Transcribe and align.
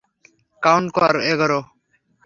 Count 0.63 0.87
কর 0.97 1.13
এগারো। 1.31 1.59